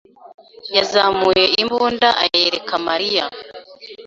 [0.75, 3.25] yazamuye imbunda ayereka Mariya.